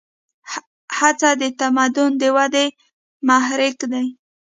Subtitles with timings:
[0.97, 2.65] هڅه د تمدن د ودې
[3.27, 4.07] محرک دی.